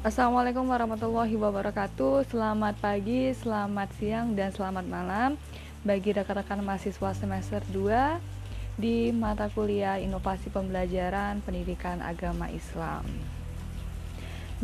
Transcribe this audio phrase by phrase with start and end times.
[0.00, 2.24] Assalamualaikum warahmatullahi wabarakatuh.
[2.32, 5.36] Selamat pagi, selamat siang, dan selamat malam
[5.84, 13.04] Bagi rekan-rekan mahasiswa semester 2 Di mata kuliah Inovasi Pembelajaran Pendidikan Agama Islam.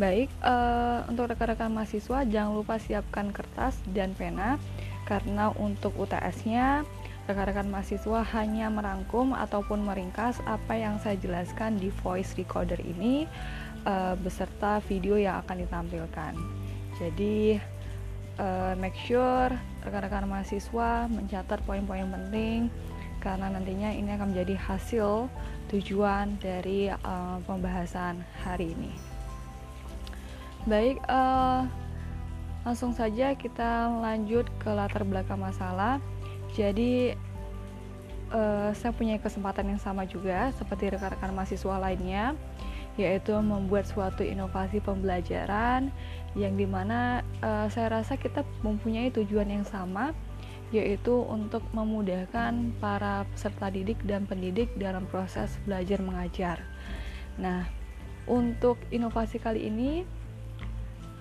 [0.00, 4.56] Baik, uh, untuk rekan-rekan mahasiswa jangan lupa siapkan kertas dan pena
[5.04, 6.88] Karena untuk UTS-nya
[7.26, 13.26] rekan-rekan mahasiswa hanya merangkum ataupun meringkas apa yang saya jelaskan di voice recorder ini
[13.82, 16.32] uh, beserta video yang akan ditampilkan.
[16.96, 17.58] Jadi
[18.38, 19.50] uh, make sure
[19.82, 22.70] rekan-rekan mahasiswa mencatat poin-poin penting
[23.18, 25.26] karena nantinya ini akan menjadi hasil
[25.66, 28.94] tujuan dari uh, pembahasan hari ini.
[30.66, 31.66] Baik, uh,
[32.62, 35.98] langsung saja kita lanjut ke latar belakang masalah.
[36.56, 37.12] Jadi
[38.32, 42.32] uh, saya punya kesempatan yang sama juga seperti rekan-rekan mahasiswa lainnya
[42.96, 45.92] yaitu membuat suatu inovasi pembelajaran
[46.32, 50.16] yang di mana uh, saya rasa kita mempunyai tujuan yang sama
[50.72, 56.58] yaitu untuk memudahkan para peserta didik dan pendidik dalam proses belajar mengajar.
[57.38, 57.68] Nah,
[58.26, 60.02] untuk inovasi kali ini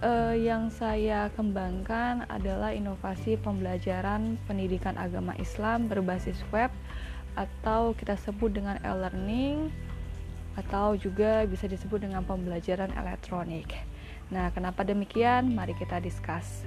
[0.04, 6.74] uh, yang saya kembangkan adalah inovasi pembelajaran pendidikan agama Islam berbasis web
[7.36, 9.72] atau kita sebut dengan e-learning
[10.56, 13.76] atau juga bisa disebut dengan pembelajaran elektronik.
[14.32, 15.52] Nah, kenapa demikian?
[15.52, 16.64] Mari kita discuss.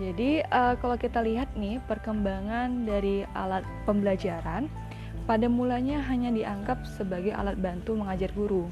[0.00, 4.66] Jadi, uh, kalau kita lihat nih perkembangan dari alat pembelajaran,
[5.24, 8.66] pada mulanya hanya dianggap sebagai alat bantu mengajar guru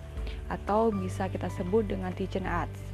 [0.51, 2.92] atau bisa kita sebut dengan teaching aids.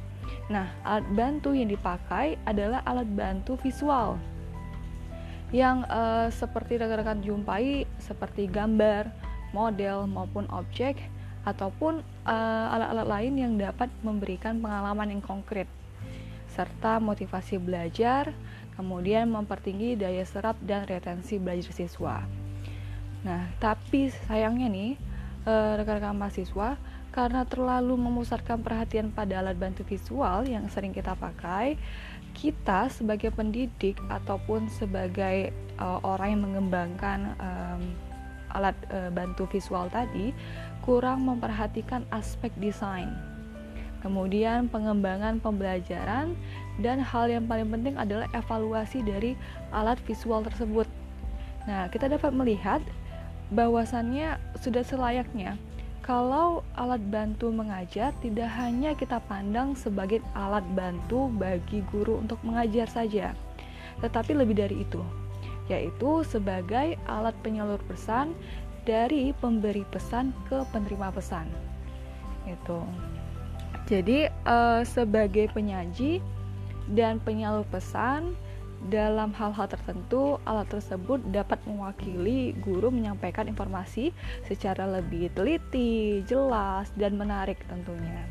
[0.49, 4.17] Nah, alat bantu yang dipakai adalah alat bantu visual
[5.49, 9.09] yang uh, seperti rekan-rekan jumpai seperti gambar,
[9.49, 10.97] model maupun objek
[11.47, 15.65] ataupun eh, alat-alat lain yang dapat memberikan pengalaman yang konkret
[16.51, 18.35] serta motivasi belajar,
[18.75, 22.21] kemudian mempertinggi daya serap dan retensi belajar siswa.
[23.23, 24.91] Nah, tapi sayangnya nih,
[25.47, 26.75] uh, rekan-rekan mahasiswa
[27.19, 31.75] karena terlalu memusatkan perhatian pada alat bantu visual yang sering kita pakai,
[32.31, 35.51] kita sebagai pendidik ataupun sebagai
[35.83, 37.81] uh, orang yang mengembangkan um,
[38.55, 40.31] alat uh, bantu visual tadi
[40.79, 43.11] kurang memperhatikan aspek desain.
[43.99, 46.39] Kemudian pengembangan pembelajaran
[46.79, 49.35] dan hal yang paling penting adalah evaluasi dari
[49.75, 50.87] alat visual tersebut.
[51.67, 52.79] Nah, kita dapat melihat
[53.51, 55.59] bahwasannya sudah selayaknya
[56.09, 62.89] kalau alat bantu mengajar tidak hanya kita pandang sebagai alat bantu bagi guru untuk mengajar
[62.89, 63.37] saja,
[64.01, 65.05] tetapi lebih dari itu,
[65.69, 68.33] yaitu sebagai alat penyalur pesan
[68.89, 71.45] dari pemberi pesan ke penerima pesan.
[72.49, 72.81] Itu.
[73.85, 76.25] Jadi uh, sebagai penyaji
[76.89, 78.33] dan penyalur pesan
[78.87, 84.15] dalam hal-hal tertentu, alat tersebut dapat mewakili guru menyampaikan informasi
[84.47, 88.23] secara lebih teliti, jelas, dan menarik tentunya.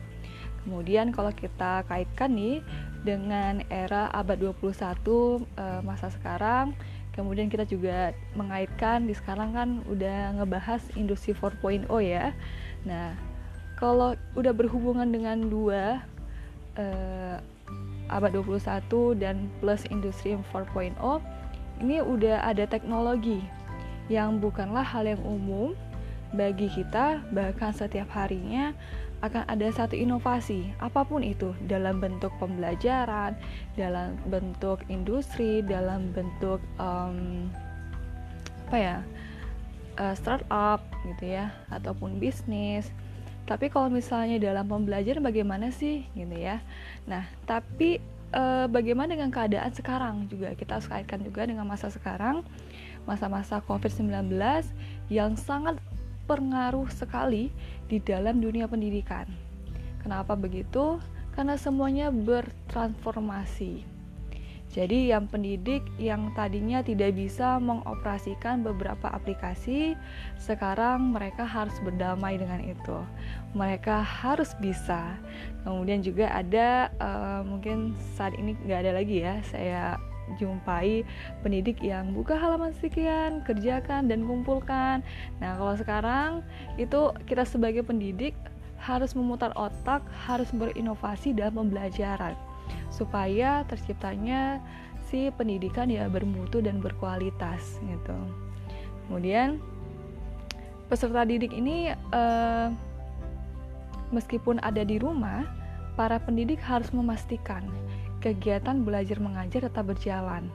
[0.65, 2.65] Kemudian kalau kita kaitkan nih
[3.05, 6.73] dengan era abad 21 uh, masa sekarang,
[7.19, 12.31] Kemudian kita juga mengaitkan di sekarang kan udah ngebahas industri 4.0 ya.
[12.87, 13.19] Nah,
[13.75, 16.07] kalau udah berhubungan dengan dua
[16.79, 17.43] uh,
[18.09, 20.97] abad 21 dan plus industri 4.0,
[21.81, 23.45] ini udah ada teknologi
[24.09, 25.77] yang bukanlah hal yang umum
[26.33, 28.77] bagi kita bahkan setiap harinya
[29.19, 33.35] akan ada satu inovasi apa pun itu dalam bentuk pembelajaran,
[33.75, 37.49] dalam bentuk industri, dalam bentuk um,
[38.69, 38.97] apa ya
[39.99, 42.93] uh, startup gitu ya ataupun bisnis.
[43.49, 46.61] Tapi kalau misalnya dalam pembelajaran bagaimana sih gitu ya?
[47.09, 47.97] Nah tapi
[48.37, 52.45] uh, bagaimana dengan keadaan sekarang juga kita harus kaitkan juga dengan masa sekarang
[53.09, 54.37] masa-masa COVID-19
[55.09, 55.81] yang sangat
[56.29, 57.49] berpengaruh sekali
[57.89, 59.25] di dalam dunia pendidikan.
[60.05, 61.01] Kenapa begitu?
[61.33, 63.98] Karena semuanya bertransformasi.
[64.69, 69.97] Jadi yang pendidik yang tadinya tidak bisa mengoperasikan beberapa aplikasi,
[70.37, 73.01] sekarang mereka harus berdamai dengan itu.
[73.57, 75.17] Mereka harus bisa.
[75.65, 79.97] Kemudian juga ada uh, mungkin saat ini nggak ada lagi ya saya
[80.37, 81.09] jumpai
[81.41, 85.01] pendidik yang buka halaman sekian, kerjakan dan kumpulkan.
[85.41, 86.31] Nah, kalau sekarang
[86.77, 88.37] itu kita sebagai pendidik
[88.77, 92.37] harus memutar otak, harus berinovasi dalam pembelajaran
[92.93, 94.59] supaya terciptanya
[95.09, 98.19] si pendidikan ya bermutu dan berkualitas gitu.
[99.09, 99.61] Kemudian
[100.89, 102.69] peserta didik ini uh,
[104.09, 105.45] Meskipun ada di rumah,
[105.93, 107.69] para pendidik harus memastikan
[108.25, 110.49] kegiatan belajar mengajar tetap berjalan.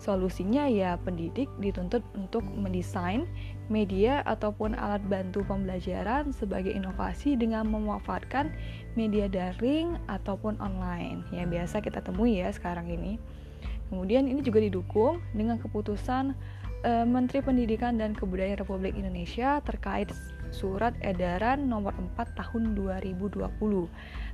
[0.00, 3.28] Solusinya ya pendidik dituntut untuk mendesain
[3.70, 8.50] media ataupun alat bantu pembelajaran sebagai inovasi dengan memanfaatkan
[8.98, 13.16] media daring ataupun online yang biasa kita temui ya sekarang ini.
[13.88, 16.34] Kemudian ini juga didukung dengan keputusan
[16.82, 20.10] e, Menteri Pendidikan dan Kebudayaan Republik Indonesia terkait
[20.50, 23.38] surat edaran nomor 4 tahun 2020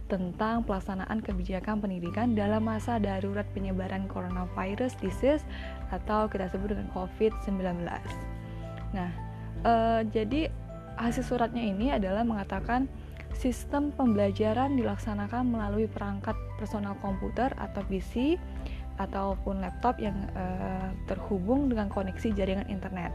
[0.07, 5.45] tentang pelaksanaan kebijakan pendidikan dalam masa darurat penyebaran coronavirus disease
[5.93, 7.85] atau kita sebut dengan COVID-19.
[8.95, 9.11] Nah,
[9.67, 10.49] eh, jadi
[10.97, 12.87] hasil suratnya ini adalah mengatakan
[13.37, 18.41] sistem pembelajaran dilaksanakan melalui perangkat personal komputer atau PC
[18.97, 23.13] ataupun laptop yang eh, terhubung dengan koneksi jaringan internet.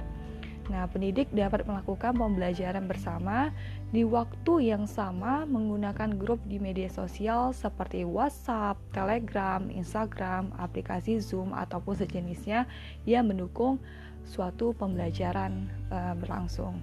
[0.70, 3.52] Nah, pendidik dapat melakukan pembelajaran bersama
[3.92, 11.52] di waktu yang sama menggunakan grup di media sosial seperti WhatsApp, Telegram, Instagram, aplikasi Zoom
[11.52, 12.70] ataupun sejenisnya
[13.04, 13.84] yang mendukung
[14.26, 16.80] suatu pembelajaran uh, berlangsung.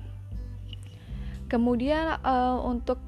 [1.49, 3.01] Kemudian uh, untuk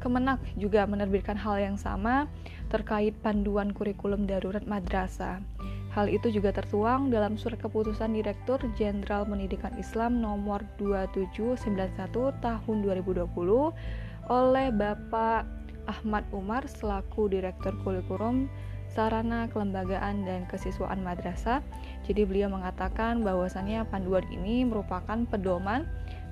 [0.00, 2.24] Kemenak juga menerbitkan hal yang sama
[2.72, 5.44] terkait panduan kurikulum darurat madrasah.
[5.92, 13.28] Hal itu juga tertuang dalam surat keputusan Direktur Jenderal Pendidikan Islam nomor 2791 tahun 2020
[14.32, 15.44] oleh Bapak
[15.84, 18.48] Ahmad Umar selaku Direktur Kurikulum
[18.88, 21.60] Sarana Kelembagaan dan Kesiswaan Madrasah.
[22.08, 25.84] Jadi beliau mengatakan bahwasannya panduan ini merupakan pedoman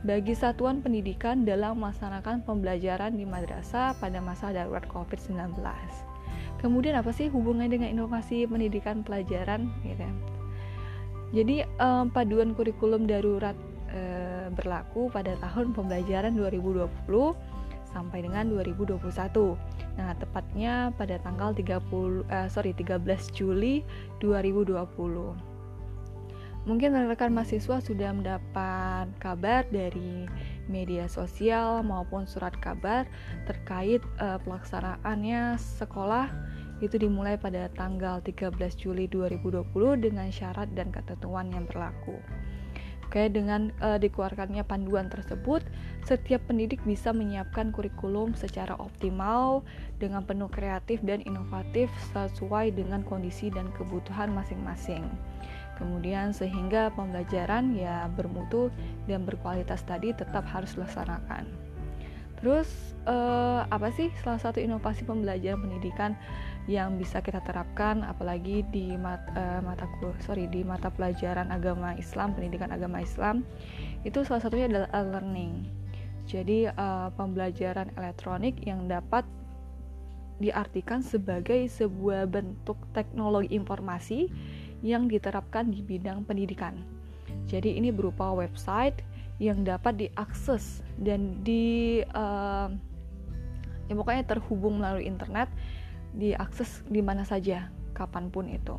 [0.07, 5.59] bagi satuan pendidikan dalam melaksanakan pembelajaran di madrasah pada masa darurat COVID-19.
[6.59, 10.03] Kemudian apa sih hubungannya dengan inovasi pendidikan pelajaran gitu.
[10.03, 10.13] Ya?
[11.29, 13.53] Jadi um, paduan kurikulum darurat
[13.93, 14.01] e,
[14.57, 16.89] berlaku pada tahun pembelajaran 2020
[17.93, 18.97] sampai dengan 2021.
[19.99, 23.03] Nah, tepatnya pada tanggal 30 eh, sorry 13
[23.35, 23.83] Juli
[24.23, 25.48] 2020.
[26.69, 30.29] Mungkin rekan mahasiswa sudah mendapat kabar dari
[30.69, 33.09] media sosial maupun surat kabar
[33.49, 36.29] terkait uh, pelaksanaannya sekolah
[36.85, 39.65] itu dimulai pada tanggal 13 Juli 2020
[39.97, 42.21] dengan syarat dan ketentuan yang berlaku.
[43.09, 45.65] Oke, dengan uh, dikeluarkannya panduan tersebut,
[46.05, 49.65] setiap pendidik bisa menyiapkan kurikulum secara optimal
[49.97, 55.09] dengan penuh kreatif dan inovatif sesuai dengan kondisi dan kebutuhan masing-masing.
[55.79, 58.75] Kemudian sehingga pembelajaran ya bermutu
[59.07, 61.47] dan berkualitas tadi tetap harus dilaksanakan.
[62.39, 62.71] Terus
[63.07, 66.15] eh, apa sih salah satu inovasi pembelajaran pendidikan
[66.71, 69.89] yang bisa kita terapkan apalagi di mat, eh, mata
[70.23, 73.43] sorry di mata pelajaran agama Islam, pendidikan agama Islam
[74.07, 75.67] itu salah satunya adalah e-learning.
[76.31, 79.27] Jadi eh, pembelajaran elektronik yang dapat
[80.39, 84.31] diartikan sebagai sebuah bentuk teknologi informasi
[84.83, 86.79] yang diterapkan di bidang pendidikan.
[87.49, 89.01] Jadi ini berupa website
[89.39, 92.69] yang dapat diakses dan di uh,
[93.87, 95.49] ya pokoknya terhubung melalui internet,
[96.19, 98.77] diakses di mana saja, kapan pun itu.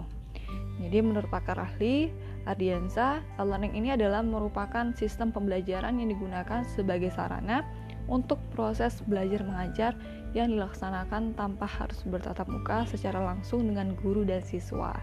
[0.80, 2.10] Jadi menurut pakar ahli
[2.48, 7.62] Ardiansa, learning ini adalah merupakan sistem pembelajaran yang digunakan sebagai sarana
[8.10, 9.94] untuk proses belajar mengajar
[10.34, 14.98] yang dilaksanakan tanpa harus bertatap muka secara langsung dengan guru dan siswa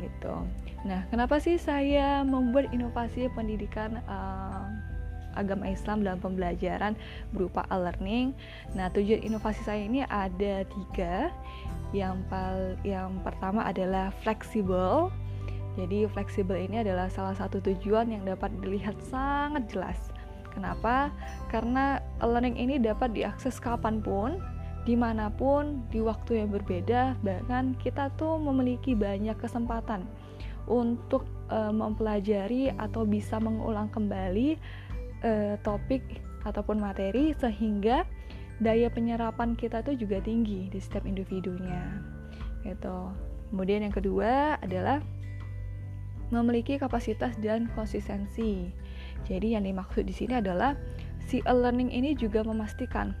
[0.00, 0.34] gitu.
[0.86, 4.70] Nah, kenapa sih saya membuat inovasi pendidikan uh,
[5.36, 6.94] agama Islam dalam pembelajaran
[7.34, 8.32] berupa e-learning?
[8.72, 11.34] Nah, tujuan inovasi saya ini ada tiga.
[11.94, 15.10] Yang pal yang pertama adalah fleksibel.
[15.76, 19.98] Jadi fleksibel ini adalah salah satu tujuan yang dapat dilihat sangat jelas.
[20.56, 21.12] Kenapa?
[21.52, 24.40] Karena e-learning ini dapat diakses kapan pun
[24.86, 30.06] di mana pun di waktu yang berbeda bahkan kita tuh memiliki banyak kesempatan
[30.70, 34.54] untuk uh, mempelajari atau bisa mengulang kembali
[35.26, 36.02] uh, topik
[36.46, 38.06] ataupun materi sehingga
[38.62, 41.82] daya penyerapan kita tuh juga tinggi di setiap individunya
[42.62, 43.10] gitu.
[43.50, 45.02] Kemudian yang kedua adalah
[46.34, 48.70] memiliki kapasitas dan konsistensi.
[49.26, 50.74] Jadi yang dimaksud di sini adalah
[51.26, 53.14] si e-learning ini juga memastikan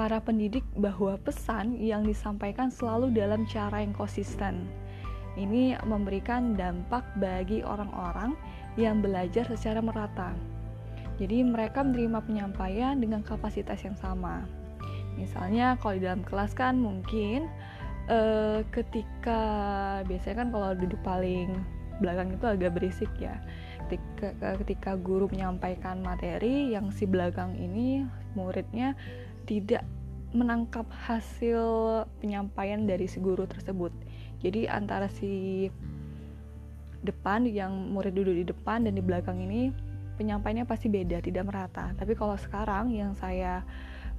[0.00, 4.64] para pendidik bahwa pesan yang disampaikan selalu dalam cara yang konsisten.
[5.36, 8.32] Ini memberikan dampak bagi orang-orang
[8.80, 10.32] yang belajar secara merata.
[11.20, 14.48] Jadi mereka menerima penyampaian dengan kapasitas yang sama.
[15.20, 17.44] Misalnya kalau di dalam kelas kan mungkin
[18.08, 19.42] eh, ketika
[20.08, 21.60] biasanya kan kalau duduk paling
[22.00, 23.36] belakang itu agak berisik ya
[23.92, 28.96] ketika ketika guru menyampaikan materi yang si belakang ini muridnya
[29.50, 29.82] tidak
[30.30, 31.58] menangkap hasil
[32.22, 33.90] penyampaian dari si guru tersebut.
[34.38, 35.66] Jadi antara si
[37.02, 39.74] depan yang murid duduk di depan dan di belakang ini
[40.20, 41.90] penyampaiannya pasti beda, tidak merata.
[41.98, 43.66] Tapi kalau sekarang yang saya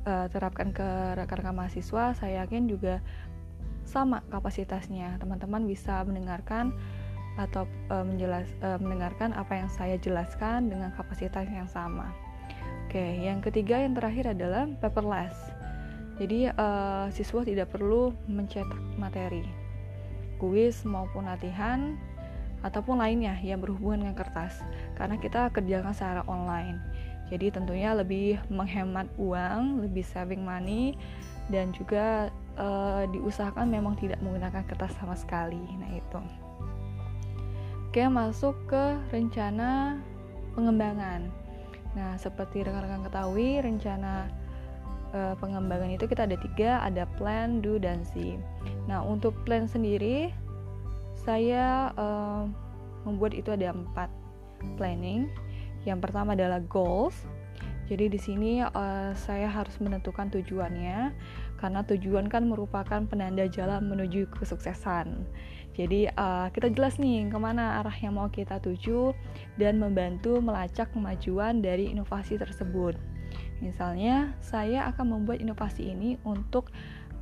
[0.04, 3.00] uh, terapkan ke rekan-rekan mahasiswa, saya yakin juga
[3.88, 5.16] sama kapasitasnya.
[5.16, 6.76] Teman-teman bisa mendengarkan
[7.40, 12.12] atau uh, menjelas uh, mendengarkan apa yang saya jelaskan dengan kapasitas yang sama.
[12.91, 15.31] Oke, yang ketiga yang terakhir adalah paperless.
[16.19, 19.48] Jadi uh, siswa tidak perlu mencetak materi,
[20.36, 21.95] kuis maupun latihan
[22.67, 24.60] ataupun lainnya yang berhubungan dengan kertas
[25.00, 26.83] karena kita kerjakan secara online.
[27.31, 31.00] Jadi tentunya lebih menghemat uang lebih saving money
[31.48, 32.27] dan juga
[32.60, 35.63] uh, diusahakan memang tidak menggunakan kertas sama sekali.
[35.79, 36.19] Nah itu.
[37.88, 39.95] Oke masuk ke rencana
[40.60, 41.39] pengembangan
[41.91, 44.31] nah seperti rekan-rekan ketahui rencana
[45.12, 48.39] uh, pengembangan itu kita ada tiga ada plan do dan see
[48.88, 50.31] nah untuk plan sendiri
[51.21, 52.50] saya uh,
[53.05, 54.10] membuat itu ada empat
[54.77, 55.29] planning.
[55.86, 57.17] Yang pertama adalah goals.
[57.89, 61.12] Jadi di sini uh, saya harus menentukan tujuannya
[61.60, 65.27] karena tujuan kan merupakan penanda jalan menuju kesuksesan.
[65.72, 69.16] Jadi uh, kita jelas nih ke mana arah yang mau kita tuju
[69.56, 73.00] dan membantu melacak kemajuan dari inovasi tersebut.
[73.63, 76.74] Misalnya saya akan membuat inovasi ini untuk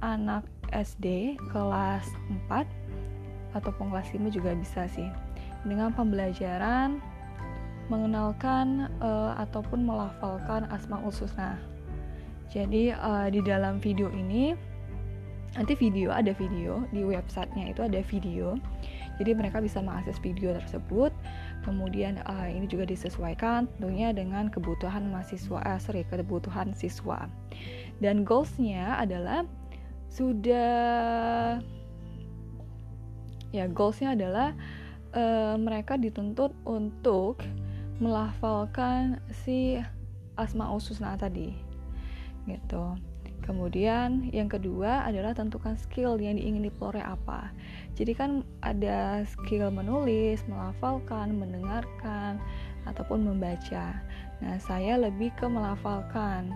[0.01, 2.08] anak SD kelas
[2.50, 2.65] 4
[3.53, 5.10] ataupun kelas 5 juga bisa sih
[5.68, 7.03] dengan pembelajaran
[7.89, 11.58] mengenalkan uh, ataupun melafalkan asmaul husna.
[12.50, 14.53] Jadi uh, di dalam video ini
[15.58, 18.58] nanti video ada video di websitenya itu ada video.
[19.20, 21.12] Jadi mereka bisa mengakses video tersebut.
[21.68, 27.27] Kemudian uh, ini juga disesuaikan tentunya dengan kebutuhan mahasiswa, uh, sorry kebutuhan siswa.
[28.00, 29.44] Dan goalsnya adalah
[30.10, 31.60] sudah
[33.50, 34.56] ya goalsnya adalah
[35.13, 37.41] uh, mereka dituntut untuk
[38.00, 39.75] melafalkan si
[40.39, 41.51] asma ususna tadi
[42.48, 42.96] gitu
[43.43, 47.51] kemudian yang kedua adalah tentukan skill yang diingin diperoleh apa.
[47.96, 48.31] Jadi kan
[48.63, 52.39] ada skill menulis melafalkan mendengarkan
[52.88, 54.00] ataupun membaca.
[54.39, 56.55] Nah saya lebih ke melafalkan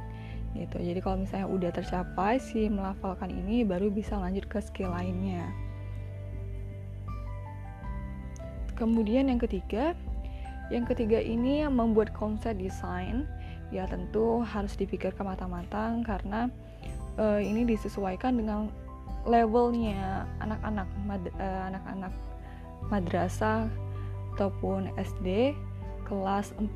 [0.54, 0.78] gitu.
[0.80, 5.50] Jadi kalau misalnya udah tercapai si melafalkan ini baru bisa lanjut ke skill lainnya.
[8.74, 9.94] Kemudian yang ketiga,
[10.74, 13.30] yang ketiga ini membuat konsep desain
[13.74, 16.50] ya tentu harus dipikirkan matang-matang karena
[17.17, 18.70] uh, ini disesuaikan dengan
[19.24, 22.13] levelnya anak-anak mad, uh, anak-anak
[22.91, 23.72] madrasah
[24.36, 25.55] ataupun SD
[26.03, 26.70] kelas 4.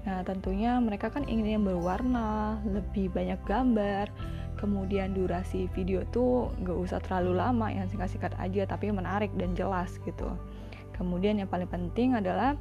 [0.00, 4.08] Nah, tentunya mereka kan ingin yang berwarna, lebih banyak gambar,
[4.56, 10.00] kemudian durasi video tuh gak usah terlalu lama, yang singkat-singkat aja tapi menarik dan jelas
[10.08, 10.32] gitu.
[10.96, 12.56] Kemudian yang paling penting adalah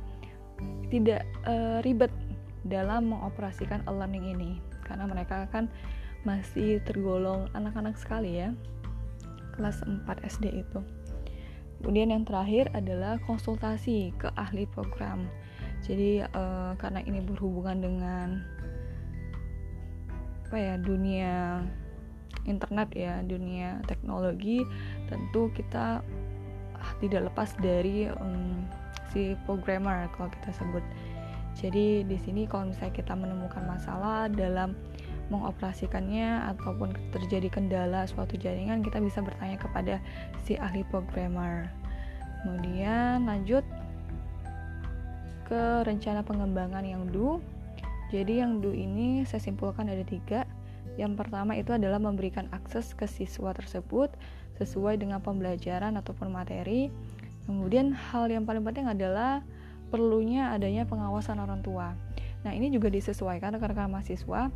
[0.92, 2.12] tidak e, ribet
[2.68, 4.52] dalam mengoperasikan e-learning ini
[4.84, 5.72] karena mereka kan
[6.28, 8.52] masih tergolong anak-anak sekali ya
[9.60, 10.80] kelas 4 SD itu.
[11.80, 15.28] Kemudian yang terakhir adalah konsultasi ke ahli program.
[15.84, 16.44] Jadi e,
[16.76, 18.28] karena ini berhubungan dengan
[20.48, 21.62] apa ya dunia
[22.50, 24.66] internet ya dunia teknologi
[25.06, 26.02] tentu kita
[26.98, 28.66] tidak lepas dari um,
[29.12, 30.84] si programmer kalau kita sebut.
[31.60, 34.76] Jadi di sini kalau misalnya kita menemukan masalah dalam
[35.30, 39.96] mengoperasikannya ataupun terjadi kendala suatu jaringan, kita bisa bertanya kepada
[40.46, 41.70] si ahli programmer.
[42.42, 43.62] Kemudian lanjut
[45.50, 47.42] ke rencana pengembangan yang do.
[48.10, 50.46] Jadi yang do ini saya simpulkan ada tiga.
[50.98, 54.14] Yang pertama itu adalah memberikan akses ke siswa tersebut
[54.62, 56.90] sesuai dengan pembelajaran ataupun materi.
[57.50, 59.42] Kemudian hal yang paling penting adalah
[59.90, 61.98] perlunya adanya pengawasan orang tua.
[62.46, 64.54] Nah, ini juga disesuaikan rekan-rekan mahasiswa.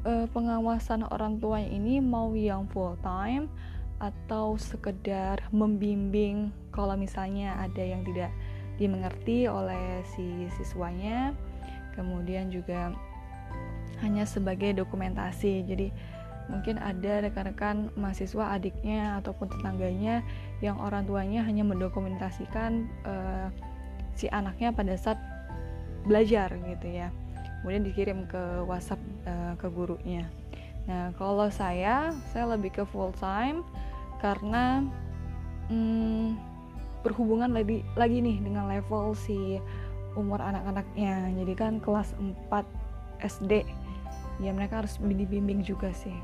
[0.00, 3.52] Eh, pengawasan orang tua ini mau yang full time
[4.00, 8.32] atau sekedar membimbing kalau misalnya ada yang tidak
[8.80, 11.36] dimengerti oleh si siswanya.
[11.92, 12.96] Kemudian juga
[14.00, 15.68] hanya sebagai dokumentasi.
[15.68, 15.92] Jadi
[16.48, 20.24] mungkin ada rekan-rekan mahasiswa adiknya ataupun tetangganya
[20.64, 23.52] yang orang tuanya hanya mendokumentasikan uh,
[24.16, 25.20] si anaknya pada saat
[26.08, 27.12] belajar gitu ya
[27.60, 30.24] kemudian dikirim ke WhatsApp uh, ke gurunya.
[30.88, 33.60] Nah kalau saya saya lebih ke full time
[34.20, 34.84] karena
[35.68, 36.36] hmm,
[37.04, 39.60] berhubungan lagi lagi nih dengan level si
[40.16, 41.32] umur anak-anaknya.
[41.36, 42.64] Jadi kan kelas 4
[43.20, 43.64] SD
[44.40, 46.16] ya mereka harus dibimbing juga sih.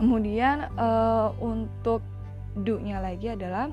[0.00, 2.00] Kemudian uh, untuk
[2.56, 3.68] do-nya lagi adalah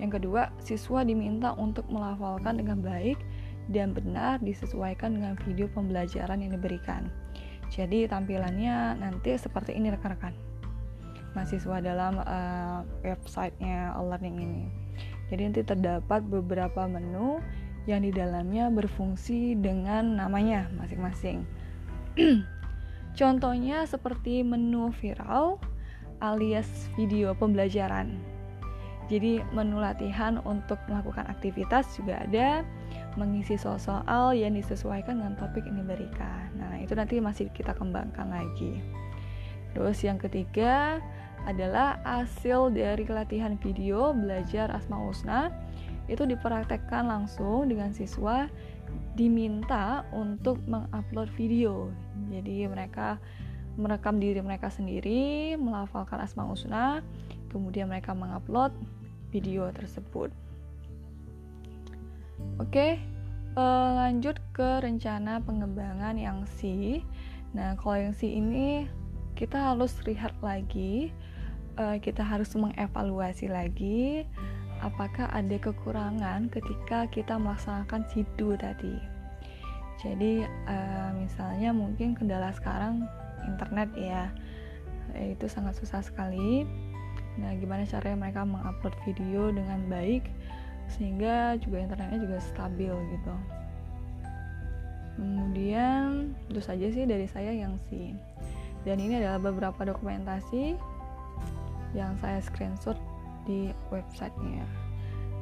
[0.00, 3.20] yang kedua siswa diminta untuk melafalkan dengan baik
[3.68, 7.08] dan benar disesuaikan dengan video pembelajaran yang diberikan
[7.68, 10.32] jadi tampilannya nanti seperti ini rekan-rekan
[11.36, 14.64] mahasiswa dalam uh, websitenya learning ini
[15.28, 17.40] jadi nanti terdapat beberapa menu
[17.88, 21.44] yang di dalamnya berfungsi dengan namanya masing-masing.
[23.18, 25.56] Contohnya seperti menu viral
[26.20, 28.20] alias video pembelajaran.
[29.08, 32.60] Jadi menu latihan untuk melakukan aktivitas juga ada,
[33.18, 36.54] mengisi soal-soal yang disesuaikan dengan topik yang diberikan.
[36.54, 38.78] Nah, itu nanti masih kita kembangkan lagi.
[39.74, 41.02] Terus yang ketiga,
[41.46, 45.54] adalah hasil dari latihan video belajar Asma Husna
[46.08, 48.48] itu dipraktekkan langsung dengan siswa
[49.14, 51.92] diminta untuk mengupload video.
[52.32, 53.20] Jadi mereka
[53.76, 57.04] merekam diri mereka sendiri, melafalkan Asma Husna,
[57.52, 58.72] kemudian mereka mengupload
[59.30, 60.32] video tersebut.
[62.58, 62.98] Oke,
[63.54, 67.00] eh, lanjut ke rencana pengembangan yang C.
[67.54, 68.86] Nah, kalau yang C ini
[69.38, 71.14] kita harus lihat lagi
[71.78, 74.26] uh, kita harus mengevaluasi lagi
[74.82, 78.98] apakah ada kekurangan ketika kita melaksanakan sidu tadi.
[79.98, 83.06] Jadi uh, misalnya mungkin kendala sekarang
[83.46, 84.30] internet ya
[85.18, 86.68] itu sangat susah sekali.
[87.38, 90.26] Nah, gimana caranya mereka mengupload video dengan baik
[90.96, 93.34] sehingga juga internetnya juga stabil gitu.
[95.18, 98.14] Kemudian itu saja sih dari saya yang sih.
[98.86, 100.78] Dan ini adalah beberapa dokumentasi
[101.92, 102.96] yang saya screenshot
[103.44, 104.62] di websitenya.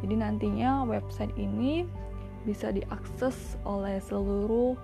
[0.00, 1.84] Jadi nantinya website ini
[2.48, 4.78] bisa diakses oleh seluruh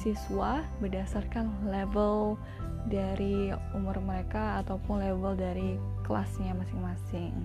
[0.00, 2.40] siswa berdasarkan level
[2.88, 7.36] dari umur mereka ataupun level dari kelasnya masing-masing.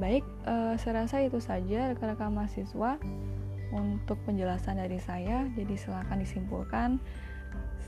[0.00, 2.96] Baik, eh, saya rasa itu saja rekan-rekan mahasiswa
[3.72, 5.48] untuk penjelasan dari saya.
[5.52, 6.90] Jadi silakan disimpulkan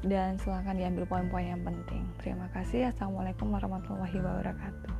[0.04, 2.04] dan silahkan diambil poin-poin yang penting.
[2.20, 2.92] Terima kasih.
[2.92, 4.93] Assalamualaikum warahmatullahi wabarakatuh.